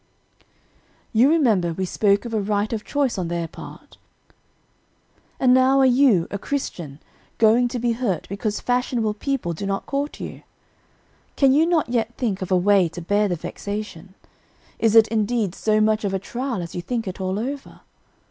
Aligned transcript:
"You 1.13 1.29
remember 1.29 1.73
we 1.73 1.85
spoke 1.85 2.25
of 2.25 2.33
a 2.33 2.41
right 2.41 2.73
of 2.73 2.83
choice 2.83 3.19
on 3.19 3.27
their 3.27 3.47
part; 3.47 3.99
and 5.39 5.53
now 5.53 5.77
are 5.79 5.85
you, 5.85 6.25
a 6.31 6.39
Christian, 6.39 6.99
going 7.37 7.67
to 7.67 7.77
be 7.77 7.91
hurt 7.91 8.27
because 8.27 8.59
fashionable 8.59 9.13
people 9.13 9.53
do 9.53 9.67
not 9.67 9.85
court 9.85 10.19
you? 10.19 10.41
Can 11.35 11.53
you 11.53 11.67
not 11.67 11.87
yet 11.87 12.15
think 12.15 12.41
of 12.41 12.51
a 12.51 12.57
way 12.57 12.89
to 12.89 12.99
bear 13.03 13.27
the 13.27 13.35
vexation? 13.35 14.15
Is 14.79 14.95
it, 14.95 15.07
indeed, 15.09 15.53
so 15.53 15.79
much 15.79 16.03
of 16.03 16.15
a 16.15 16.17
trial, 16.17 16.63
as 16.63 16.73
you 16.73 16.81
think 16.81 17.07
it 17.07 17.21
all 17.21 17.37
over? 17.37 17.81